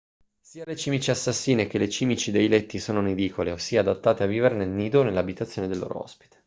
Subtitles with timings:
[0.39, 4.55] sia le cimici assassine che le cimici dei letti sono nidicole ossia adattate a vivere
[4.55, 6.39] nel nido o nell'abitazione del loro ospite